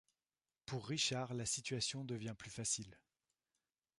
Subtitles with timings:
[0.65, 2.97] Pour Richard, la situation devient plus facile.